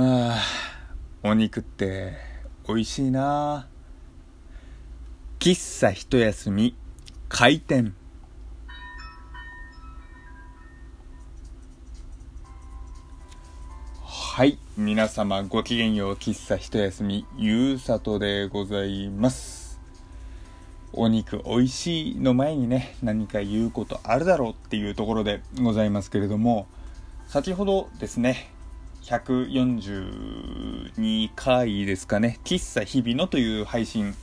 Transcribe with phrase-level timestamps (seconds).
[0.00, 0.40] あ
[1.24, 2.12] あお肉って
[2.68, 3.66] 美味しいな。
[5.40, 6.76] 喫茶一休み
[7.28, 7.96] 開店。
[14.04, 14.56] はい。
[14.76, 19.80] 皆様ごきげんよう喫茶一休みゆうさとでございます。
[20.92, 26.68] お肉美味しいの前にね何か言うことあるだろうっていうところでございますけれども
[27.26, 28.52] 先ほどですね
[29.08, 32.38] 142回ですかね。
[32.44, 34.14] 喫茶日々のという配信。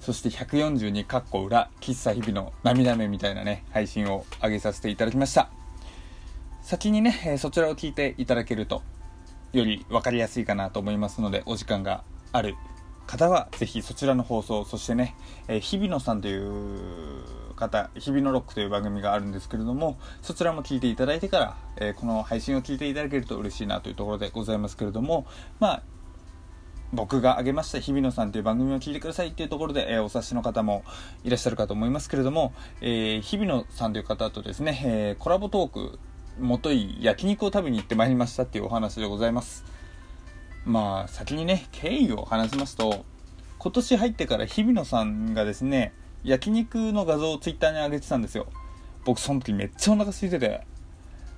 [0.00, 5.50] そして142括弧裏喫茶日々の涙目みたいなね配信を上げさせていただきました。
[6.62, 8.82] 先にねそちらを聞いていただけると
[9.52, 12.02] より分かりやすいかなと思いますのでお時間が
[12.32, 12.56] ある
[13.10, 15.16] 方はぜひそちらの放送そしてね、
[15.48, 17.24] えー、日比野さんという
[17.56, 25.26] 方日々のロックという番組があるんですけれどもそちらも聞いていただいてから、えー、この配信を聞いていただけると嬉しいなというところでございますけれども
[25.58, 25.82] まあ
[26.92, 30.84] 僕が挙げました日比野さんという番組を聞いてくださいっていうところで、えー、お察しの方も
[31.24, 35.98] いらっしゃるかと思いますけれども、えー、日比野さんという方とですね、えー、コラボトーク
[36.38, 39.64] もとい焼肉を食べに行ってまいりましたっていうお話でございます
[40.64, 43.04] まあ先にね経緯を話しますと
[43.58, 45.92] 今年入ってから日比野さんがですね
[46.24, 48.46] 焼肉の画像をツイッターに上げてたんですよ。
[49.04, 50.60] 僕その時めっちゃお腹空いてて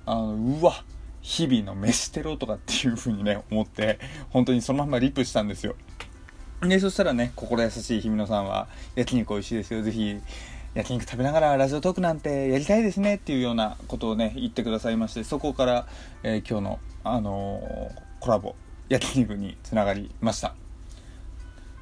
[0.05, 0.83] あのうわ
[1.21, 5.75] 日々の飯テロとかっていう風にね思って本当にそのままリプしたんですよ。
[6.61, 10.17] でそしたらね心優しい日比野さんは焼肉美味しいですよぜひ
[10.73, 15.87] 焼肉食べながらラジオトークなんてやりたいですねっていうようなことをね言ってくださいましてそこから、
[16.23, 18.55] えー、今日の、あのー、コラボ
[18.89, 20.55] 焼肉につながりました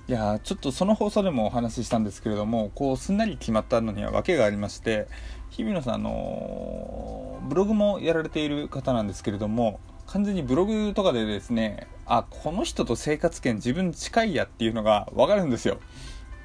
[0.08, 5.08] いやちょっとその放送でもお話ししたんですけれどもこうすんなり決まったのには訳がありまして
[5.50, 15.80] 日比野さんのブログもやられている方なんですけれども完全にブログとかでですねあこの人と生活圏自分近いやっていうのが分かるんですよ。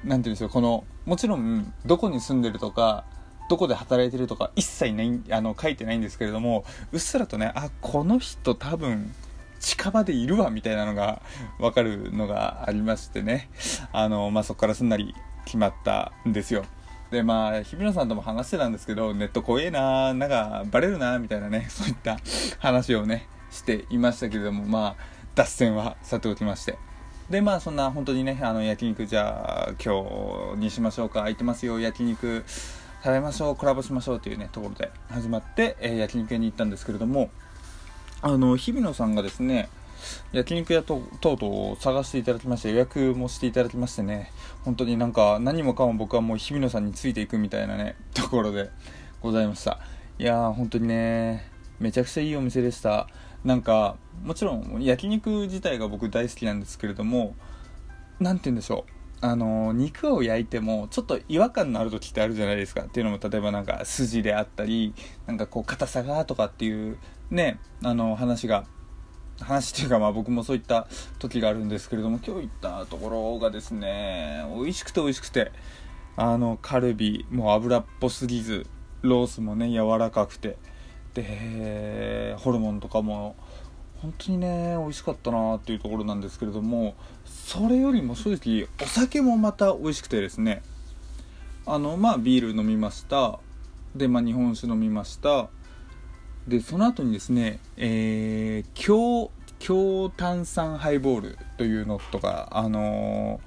[0.03, 3.03] なんていうんですよこのもちろんどこに住んでるとか
[3.49, 9.13] どこで働いてるとか一切ないあの書いてないんですけれどもうっすらとねあこの人多分
[9.59, 11.21] 近場でいるわみたいなのが
[11.59, 13.49] 分かるのがありましてね。
[13.91, 16.65] あの、まあ、そこからすんなり決まったんですよ。
[17.11, 22.17] でまあ日比野さんとも話してたんですけどネット怖えななんかバレるなみたいなね そういった
[22.59, 25.03] 話をねしていましたけれどもまあ
[25.35, 26.77] 脱線はさておきまして。
[27.29, 31.19] でまあそんな本当にねあの焼肉じゃあ今日にしましょうか。
[31.19, 31.79] 空いてますよ。
[31.79, 33.55] 焼肉食べましょう。
[33.55, 34.19] コラボしましょう。
[34.19, 37.29] というねところで始まって、えー、焼肉屋に行ったんですけれども
[38.21, 39.69] あの日比野さんがですね
[40.31, 44.31] 焼肉屋ととうとう探していただきまして予約もしていただきましてね
[44.63, 48.69] 本当になんか何もかも僕はもう日比野さんについていくみたいなね ところで
[49.21, 49.79] ございました。
[50.19, 53.07] いやー本当にねめちゃくちゃいいお店でした。
[53.43, 57.35] なんかもちろん焼肉自体が僕大好きなんですけれども
[58.19, 58.96] 何て言うんでしょう。
[59.19, 62.81] あの肉を焼いてもちょっと違和感のある時ってあるじゃないですか。
[62.81, 64.93] っていうのも例えばなんか筋であったり
[65.25, 66.97] なんかこう硬さがとかっていう
[67.31, 68.65] ねあの話が
[69.39, 70.87] 話っていうかまあ僕もそういった
[71.19, 75.51] 時があるんですけれども今日行ったところがですね美味しくて美味しくて
[76.15, 78.65] あのカルビもう油っぽすぎず
[79.01, 80.57] ロースもね柔らかくて
[81.13, 83.35] でホルモンとかも
[84.01, 90.61] 本当にね美味しかったなっていうところなんですけれどもそれよりも正直お酒もまた美味しくてですね。
[91.65, 93.39] あのまあビール飲みました。
[93.95, 95.49] でまあ日本酒飲みました。
[96.47, 103.41] でその後にですねえー、強強炭酸ハイボールというのとかあの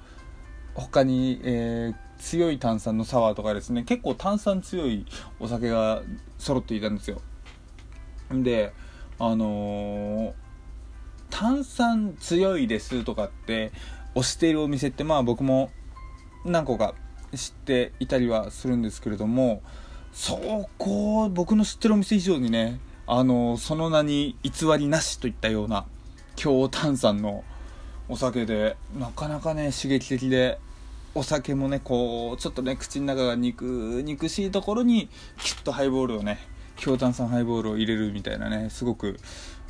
[0.75, 5.05] ー、他に、えー、強い炭酸のサワーとかですね結構炭酸強い
[5.39, 6.03] お酒が
[6.37, 7.21] 揃っていたんですよ。
[8.31, 8.73] で
[9.23, 10.33] あのー、
[11.29, 13.71] 炭酸強いですとかって
[14.15, 15.69] 推しているお店ってまあ僕も
[16.43, 16.95] 何個か
[17.35, 19.61] 知っていたりはするんですけれども
[20.11, 25.85] そこ僕の知ってるお店以上にねあの、その名に偽りなしといったような
[26.35, 27.43] 強炭酸の
[28.09, 30.57] お酒でなかなかね刺激的で
[31.13, 36.39] お酒もねこうちょっとね口の中が肉肉しいところにキュッとハイボールをね
[36.81, 39.19] 強炭酸ハイボールを入れるみたいなねすごく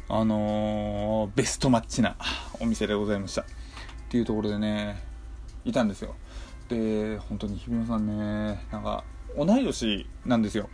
[0.08, 2.16] あのー、ベストマッチな
[2.62, 3.42] お店でございました。
[3.42, 3.46] っ
[4.10, 5.04] ていうところでね
[5.66, 6.16] いたんですよ。
[6.69, 9.04] で本当に日比野さんねなんか
[9.38, 10.69] 同い年なんですよ。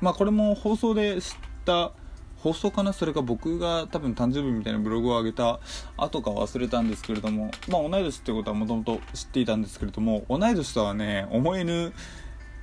[0.00, 1.34] まあこれも放送で知っ
[1.64, 1.92] た
[2.38, 2.92] 放送かな？
[2.92, 5.60] それか僕が多分誕生日みたいなブログを上げた
[5.96, 11.92] 後か忘れたんですけれどもまあ同い年ってことはもともと知っていたんですけれども同い年とはね思えぬ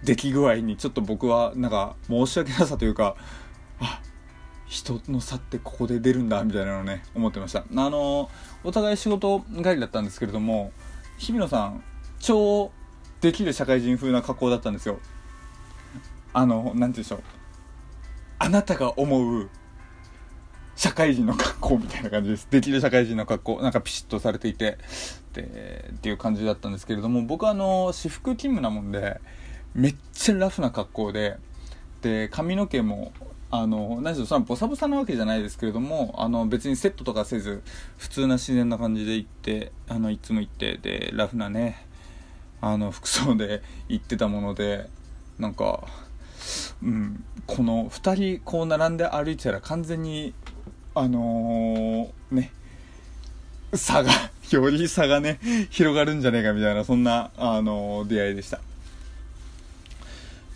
[0.04, 3.16] 出来具合にちょっと僕はなんか申し訳なさというか
[3.80, 4.02] あ
[4.68, 7.60] 人の差ってここで出るんだみたいなのね思ってました。
[7.60, 8.30] あの
[8.64, 10.72] お互い仕事帰りだったんですけれども
[11.18, 11.84] 日比野さん
[12.20, 12.72] 超
[13.22, 15.00] できる社会人風な格好だったんですよ。
[16.34, 17.24] あの何て言うんでしょう。
[18.40, 19.50] あなたが思う
[20.78, 22.48] 社会人の格好みたいな感じです。
[22.52, 24.78] できる社会人の格好、なんかピシッとされていて、
[25.34, 29.20] で、っていう感じだったんですけれども、僕はあの、私服勤務なもんで、
[29.78, 31.38] めっちゃラフな格好で、
[32.02, 33.14] で、髪の毛も、
[33.50, 37.64] あの、何しろそのボサボサなわけじゃないですけれども、あの、別にセットとかせず、
[37.98, 41.86] 普通な自然な感じで行って、あの、いつも行って、で、ラフなね、
[42.60, 44.90] あの、服装で行ってたもので、
[45.40, 45.88] なんか、
[46.84, 50.34] うん、この2人こう並んで歩いてたら完全に
[50.96, 52.52] あのー、ね
[53.74, 54.12] 差が
[54.52, 55.40] より差がね
[55.70, 58.60] 広がるんじゃねえかみたいなそんな、あのー、出会いでした。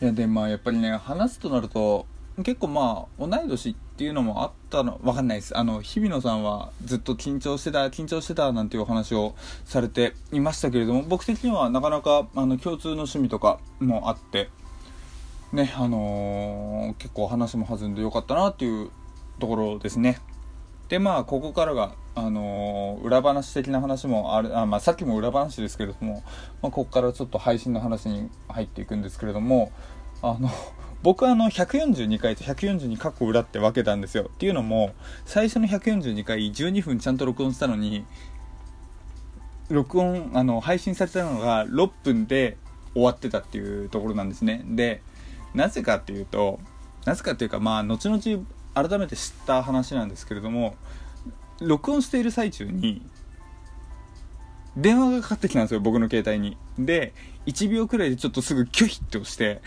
[0.01, 2.07] いやでまあやっぱりね話すとなると
[2.37, 5.55] 結構まあ同い年っていうのもあったの分かんないです。
[5.55, 14.49] あの日比野さんはずっと緊張してた緊張してたなんていうお話をされていましたけれども僕的にはなかなかあの共通の趣味とかもあって
[15.53, 18.89] ねあのー、結構話も弾んでよかったなっていう
[19.39, 20.19] ところですね。
[20.89, 26.23] でまあここからが、あのー、裏話的な話もあるあ、まあ、さっきも裏話ですけれども、
[26.61, 29.71] まあ、ここからちょっと配信の話に入っていくんですけれども
[30.21, 30.49] あの
[31.03, 34.29] 僕はあの142回と142過去裏って分けたんですよ。
[34.31, 34.93] っていうのも
[35.25, 38.05] 最初の142回12分ちゃんと録音したのに
[39.69, 42.57] 録音あの配信されたのが6分で
[42.93, 44.63] 終わってたっていうところなんですね。
[44.65, 45.01] で
[45.55, 46.59] なぜかっていうと
[47.05, 50.75] なぜかっていうかまあ後々改めて知った話なんですけれども
[51.61, 53.01] 録音している最中に
[54.75, 56.57] 電話がかかってきたんですよ僕の携帯に。
[56.79, 57.13] で
[57.45, 59.61] 1秒くらいでちょっとすぐ拒否って押して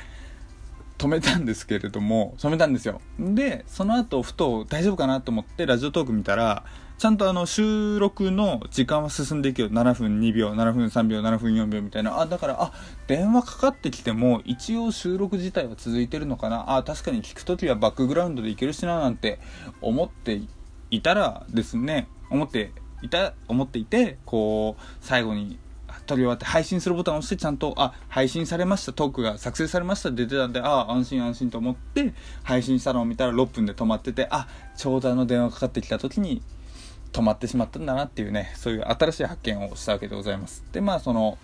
[0.98, 3.00] 止めたんですけれども止めたんですよ。
[3.18, 6.64] でその後ふと大丈夫かなと思ってラジオトーク見たら
[6.96, 9.68] ちゃんとあの収録の時間は進んでいくよ。
[9.68, 12.20] 7分2秒7分3秒7分4秒みたいな。
[12.20, 12.72] あだからあ
[13.08, 16.76] 電話かかってきても一応収録自体は続いてるのかな。
[16.76, 19.40] あ確かに聞く時はバックグラウンドでいけるしななんて
[19.82, 20.40] 思って
[20.90, 22.72] いたらですね思って
[23.02, 25.58] いた思っていてこう最後に
[26.06, 34.46] 撮り終わって配信するボタンを押してちゃんと、あ、配信されました、トークが作成されましたって出てたんで、ああ、安心安心と思って配信したのを見たら6分で止まってて、あ、
[34.76, 36.42] ちょうどあの電話かかってきた時に
[37.14, 40.64] 止まってしまったんだなっていうねそういう新しい発見をしたわけでございます。
[40.72, 41.38] でまあその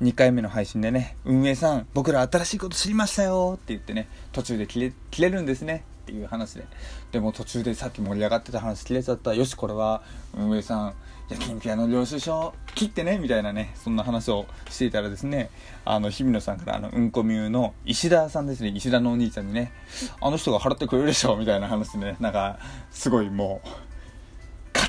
[0.00, 5.84] 2回目の配信でね運営さん僕ら新しいこと知りましたよって言ってね途中で切れ切れるんですね。
[6.06, 6.64] っていう話で。
[7.10, 9.34] でも途中でさっき盛り上がってた話切れちゃった。
[9.34, 10.02] よしこれは
[10.36, 10.94] 運営さん
[11.28, 13.18] 夜勤ピアの領収書切ってね。
[13.18, 13.74] みたいなね。
[13.74, 15.50] そんな話をしていたらですね。
[15.84, 18.68] あの日比野さんからあのうんこみゅうの石田さんですね。
[18.68, 19.72] 石田のお兄ちゃんにね。
[20.20, 21.36] あの人が払ってくれるでしょ。
[21.36, 22.16] みたいな話でね。
[22.20, 22.60] なんか
[22.92, 23.68] すごいもう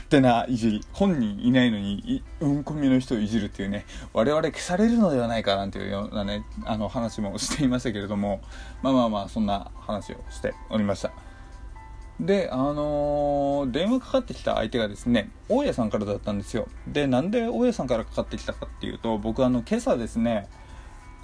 [0.07, 8.41] 手ないじり本人いないのにうんこみの人をいじるっていうね我々消されるのではないかなんていうようなねあの話もしていましたけれども
[8.81, 11.11] まあまあまあそんな話をしておりました。
[12.19, 16.67] であのー、電話かかってきた相手がですね大家さんからだったんですよ。
[16.87, 20.47] でなんで大家さんからかかってきたかっていうと僕あの今朝ですね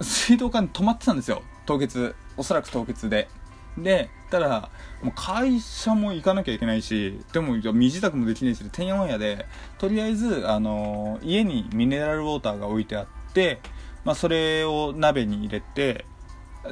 [0.00, 1.42] 水道管止まってたんですよ。
[1.66, 3.28] 凍結おそらく凍結で。
[3.76, 4.68] でたら
[5.02, 9.46] もう会社も行かなきゃいけないしでも身支度もできないしてんやわんやで
[9.78, 13.60] とりあえず、あのー、家にミネラルウォーターが置いてあって、
[14.04, 16.04] まあ、それを鍋に入れて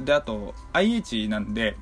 [0.00, 1.76] であと IH なんで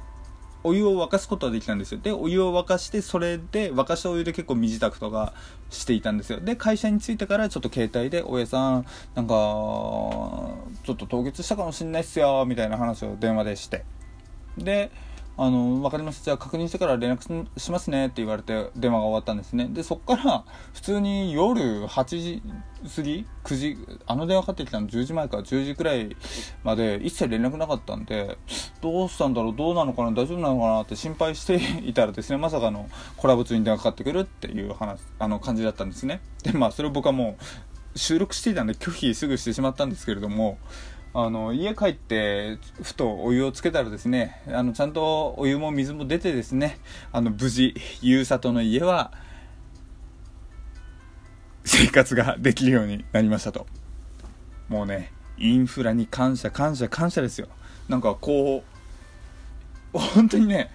[0.63, 2.01] お湯を沸かすことはできたんですよ。
[2.03, 5.33] でお湯を沸かしてそれで沸かしたお湯で結構身支度とか
[5.71, 6.41] していたんですよ。
[6.41, 13.85] で会社に着いてからちょっと携帯で「大家さんなんかちょっと凍結したかもしんないっすよ」みたいな話を電話でして。
[14.59, 14.91] で
[15.43, 16.25] あの、分かりました。
[16.27, 19.71] じゃあ確認してから連絡しますねって言われて電話が終わったんですね。
[19.73, 20.45] で、そっから
[20.75, 22.43] 普通に夜8時
[22.95, 26.15] 過ぎ ?9 時あの電話かかってきたの10時前か10時くらい
[26.63, 28.37] まで一切連絡なかったんで、
[28.83, 36.21] どうしたんだろうどうなのかな大丈夫なのかなって心配していたらですね、まさかのコラボ中に電話かかってくるっていう話、あの感じだったんですね。
[36.43, 37.39] で、まあそれを僕はも
[37.95, 40.59] う収録していたんで拒否すぐしてしまったんですけれども、
[41.13, 46.79] あの家帰ってふとお湯をつけたらですねあのちゃんとお湯も水も出てですね
[47.11, 49.13] あの無事ゆうさとの家は
[51.65, 53.67] 生活ができるようになりましたと。
[54.69, 57.49] もうねインフラに感謝感謝感謝ですよ。
[57.89, 58.63] なんかこ
[59.93, 60.71] う本当にね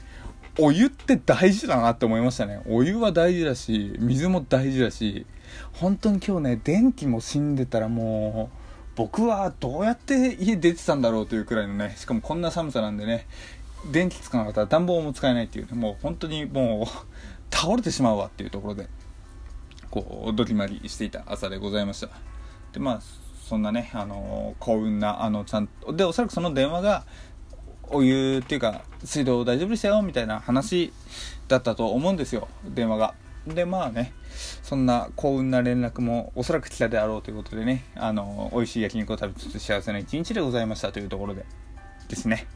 [0.60, 2.62] お湯って大事だなって思いましたね。
[2.68, 5.26] お湯は大事だし水も大事だし
[5.74, 8.65] 本当に今日ね電気も死んでたらもう
[8.96, 13.28] 僕はどうやって家出てたんだろうというくらいのねしかもこんな寒さなんでね
[13.92, 18.88] 電気つかなかったら暖房も使えないっていうねもう本当にもう倒れてしまうわっていうところで
[19.92, 22.10] こうドキマリしていた朝でございました。
[22.74, 23.02] でまあ
[23.48, 27.06] そんなねあの幸運なあのちゃんとでおそらくその電話が
[27.84, 30.92] お湯っていうか水道大丈夫でしたよみたいな話
[31.48, 33.14] だったと思うんですよ電話が。
[33.48, 34.14] でまあね
[34.64, 41.46] そんな幸運な連絡もおそらく来たであろうということでねあの美味しい焼肉を食べつつ幸せな一日でございましたというところで
[42.10, 42.48] ですね。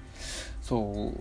[0.61, 1.13] そ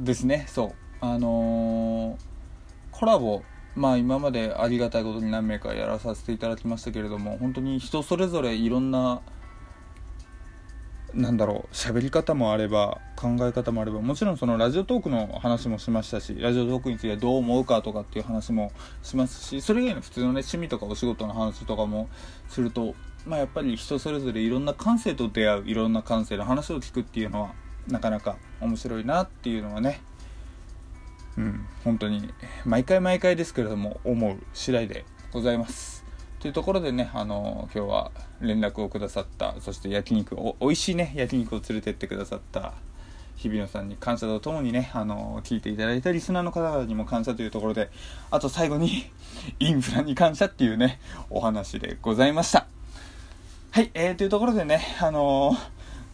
[0.00, 0.72] うですねそう。
[1.00, 3.42] あのー、コラボ
[3.74, 9.20] まあ今までありがたいことに何名かやらさせていただきましたけれども本当に人それぞれいろんな
[11.14, 22.08] なんだろう喋り方もあれば考え方もあればもちろんそのラジオトークの話もしましたしラジオトークについてどう思うかとかっていう話もしますしそれ以外の普通のね趣味とかお仕事の話とかも
[22.48, 22.94] すると
[23.26, 27.54] まあやっぱり人それぞれいろんな感性と出会ういろんな感性の話を聞くっていうのは
[27.86, 30.02] なかなか面白いなっていうのはね
[31.36, 32.28] うん本当に
[32.64, 36.03] 毎回毎回ですけれども思う次第でございます。
[36.44, 38.10] というところでね、あの今日は
[38.42, 42.74] 連絡をくださった、そして焼肉を、美味しいね、焼肉を連れてってくださった
[43.36, 47.88] 日比野さんに感謝とともにね、あの聞いていただいたリスナーの方々にも感謝というところで、
[48.30, 49.10] あと最後に、
[49.58, 52.66] インフラに感謝っていうね、お話でございました。
[53.70, 55.56] はい、えー、というところでね、あのー、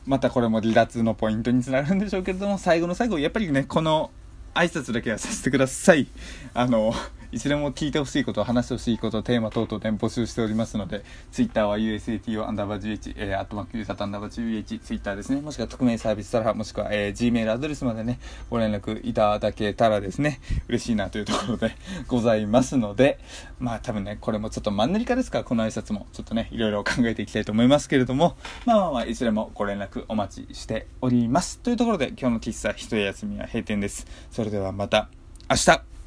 [0.07, 4.13] またこれも離脱のポイントにつながるんでしょうけれども、最後の最後、やっぱりね、この
[4.55, 6.07] 挨拶だけはさせてください。
[6.55, 18.19] あのーいずれも聞いてほしいこと、話してほしいこと、テーマ等々で募集しておりますので、ツイッターは USATO アンダーバー GH、えー、アットマークユーサタアンダーバー GH、ツイッターですね、もしくは匿名サービスたら、もしくは、えー、Gmail アドレスまでね、
[18.51, 21.77] ご連絡いただけたらですね、嬉しいなというところで
[22.09, 23.21] ございますので、
[23.61, 31.61] まあ多分ね、これもちょっとマンネリ化ですから、この挨拶も、ちょっとね、いろいろ考えていきたいと思いますけれども、まあまあまあ、いずれもご連絡お待ちしております。
[31.61, 34.09] というところで、今日の喫茶一休みは閉店です。
[34.33, 35.09] それではまた
[35.49, 36.00] 明日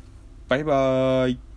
[0.54, 1.53] バイバーイ。